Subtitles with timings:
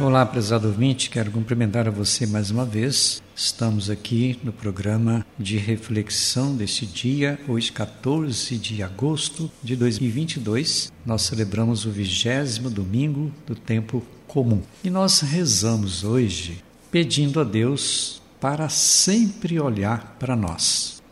[0.00, 3.20] Olá, prezado ouvinte, quero cumprimentar a você mais uma vez.
[3.34, 10.92] Estamos aqui no programa de reflexão deste dia, hoje 14 de agosto de 2022.
[11.04, 14.62] Nós celebramos o vigésimo domingo do tempo comum.
[14.84, 16.62] E nós rezamos hoje
[16.92, 21.02] pedindo a Deus para sempre olhar para nós.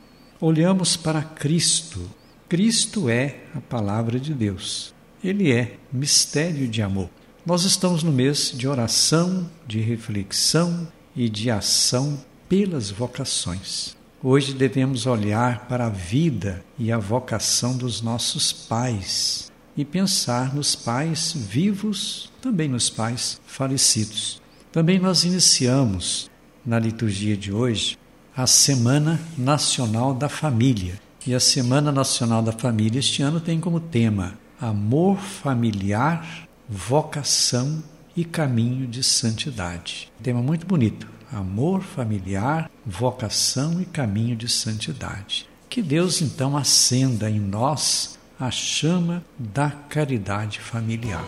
[0.40, 2.08] Olhamos para Cristo.
[2.48, 4.94] Cristo é a palavra de Deus.
[5.24, 7.10] Ele é mistério de amor.
[7.46, 13.96] Nós estamos no mês de oração, de reflexão e de ação pelas vocações.
[14.20, 20.74] Hoje devemos olhar para a vida e a vocação dos nossos pais e pensar nos
[20.74, 24.42] pais vivos, também nos pais falecidos.
[24.72, 26.28] Também nós iniciamos
[26.66, 27.96] na liturgia de hoje
[28.36, 31.00] a Semana Nacional da Família.
[31.24, 37.82] E a Semana Nacional da Família este ano tem como tema Amor Familiar vocação
[38.16, 40.10] e caminho de santidade.
[40.22, 41.06] Tema muito bonito.
[41.32, 45.48] Amor familiar, vocação e caminho de santidade.
[45.68, 51.24] Que Deus então acenda em nós a chama da caridade familiar.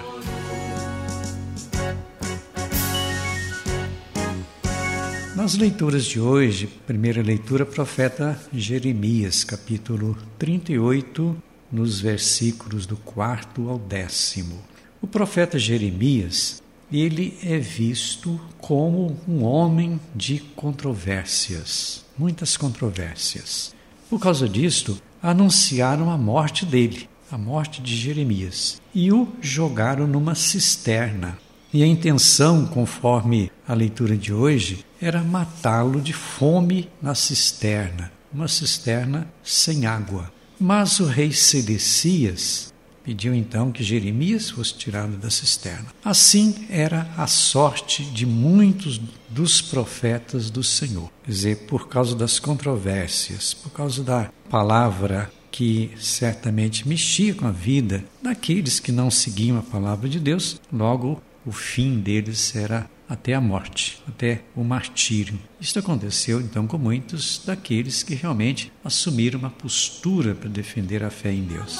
[5.34, 11.36] Nas leituras de hoje, primeira leitura, profeta Jeremias, capítulo 38,
[11.70, 14.58] nos versículos do quarto ao décimo.
[15.00, 16.60] O profeta Jeremias,
[16.92, 23.72] ele é visto como um homem de controvérsias, muitas controvérsias.
[24.10, 30.34] Por causa disto, anunciaram a morte dele, a morte de Jeremias, e o jogaram numa
[30.34, 31.38] cisterna.
[31.72, 38.48] E a intenção, conforme a leitura de hoje, era matá-lo de fome na cisterna, uma
[38.48, 40.32] cisterna sem água.
[40.58, 42.72] Mas o rei Sedecias
[43.08, 45.86] Pediu então que Jeremias fosse tirado da cisterna.
[46.04, 49.00] Assim era a sorte de muitos
[49.30, 51.10] dos profetas do Senhor.
[51.24, 57.50] Quer dizer, por causa das controvérsias, por causa da palavra que certamente mexia com a
[57.50, 63.32] vida daqueles que não seguiam a palavra de Deus, logo o fim deles era até
[63.32, 65.38] a morte, até o martírio.
[65.58, 71.32] Isto aconteceu então com muitos daqueles que realmente assumiram uma postura para defender a fé
[71.32, 71.78] em Deus.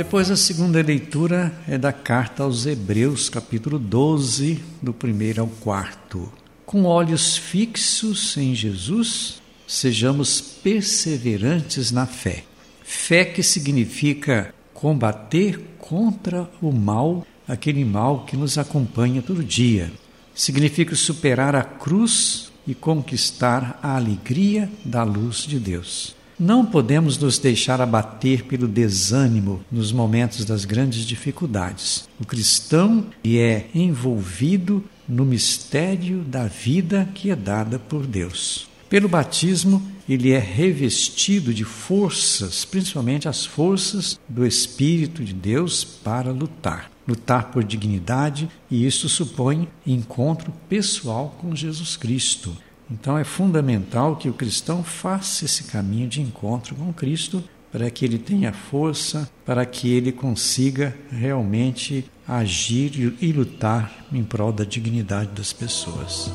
[0.00, 6.32] Depois a segunda leitura é da carta aos Hebreus, capítulo 12, do primeiro ao quarto.
[6.64, 12.44] Com olhos fixos em Jesus, sejamos perseverantes na fé.
[12.82, 19.92] Fé que significa combater contra o mal, aquele mal que nos acompanha todo dia.
[20.34, 26.18] Significa superar a cruz e conquistar a alegria da luz de Deus.
[26.40, 32.08] Não podemos nos deixar abater pelo desânimo nos momentos das grandes dificuldades.
[32.18, 38.70] O cristão é envolvido no mistério da vida que é dada por Deus.
[38.88, 46.32] Pelo batismo, ele é revestido de forças, principalmente as forças do Espírito de Deus para
[46.32, 46.90] lutar.
[47.06, 52.56] Lutar por dignidade, e isso supõe encontro pessoal com Jesus Cristo.
[52.90, 58.04] Então é fundamental que o cristão faça esse caminho de encontro com Cristo para que
[58.04, 65.30] ele tenha força, para que ele consiga realmente agir e lutar em prol da dignidade
[65.30, 66.32] das pessoas.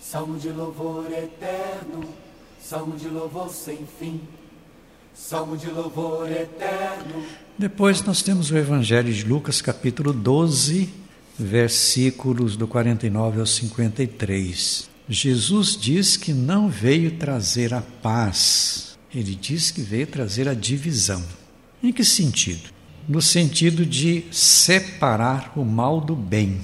[0.00, 2.08] Salmo de louvor eterno,
[2.58, 4.20] salmo de louvor sem fim.
[5.14, 7.24] Salmo de louvor eterno.
[7.58, 10.90] Depois nós temos o Evangelho de Lucas, capítulo 12,
[11.38, 14.95] versículos do 49 ao 53.
[15.08, 21.24] Jesus diz que não veio trazer a paz, ele diz que veio trazer a divisão.
[21.82, 22.70] Em que sentido?
[23.08, 26.60] No sentido de separar o mal do bem.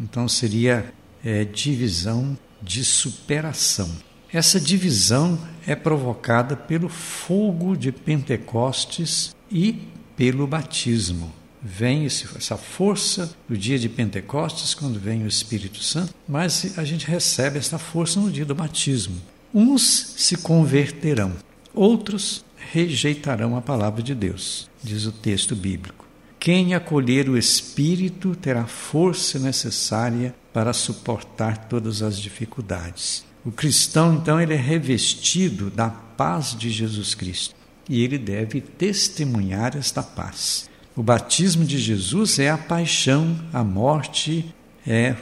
[0.00, 0.92] Então seria
[1.22, 3.90] é, divisão de superação.
[4.32, 11.32] Essa divisão é provocada pelo fogo de Pentecostes e pelo batismo
[11.62, 17.06] vem essa força do dia de Pentecostes, quando vem o Espírito Santo, mas a gente
[17.06, 19.20] recebe essa força no dia do batismo.
[19.52, 21.32] Uns se converterão,
[21.74, 26.06] outros rejeitarão a palavra de Deus, diz o texto bíblico.
[26.38, 33.24] Quem acolher o Espírito terá força necessária para suportar todas as dificuldades.
[33.44, 37.54] O cristão, então, ele é revestido da paz de Jesus Cristo
[37.88, 40.68] e ele deve testemunhar esta paz.
[40.98, 44.52] O batismo de Jesus é a paixão, a morte,
[44.84, 45.12] é,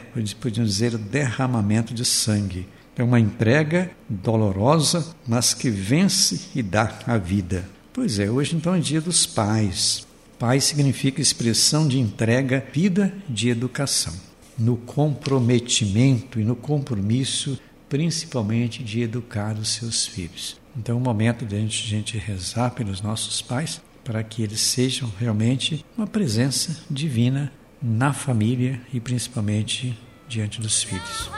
[0.41, 2.67] podemos dizer, o derramamento de sangue.
[2.95, 7.69] É uma entrega dolorosa, mas que vence e dá a vida.
[7.93, 10.07] Pois é, hoje então é dia dos pais.
[10.39, 14.15] Pai significa expressão de entrega, vida de educação.
[14.57, 17.55] No comprometimento e no compromisso,
[17.87, 20.59] principalmente de educar os seus filhos.
[20.75, 25.11] Então é o momento de a gente rezar pelos nossos pais para que eles sejam
[25.19, 27.51] realmente uma presença divina
[27.81, 29.99] na família e principalmente
[30.29, 31.29] diante dos filhos.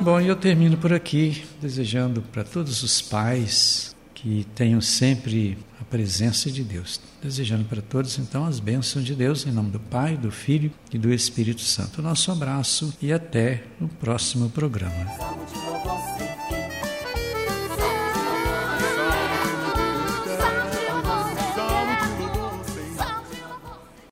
[0.00, 6.52] Bom, eu termino por aqui desejando para todos os pais que tenham sempre a presença
[6.52, 7.00] de Deus.
[7.20, 10.98] Desejando para todos, então, as bênçãos de Deus, em nome do Pai, do Filho e
[10.98, 12.00] do Espírito Santo.
[12.00, 15.27] Nosso abraço e até o próximo programa.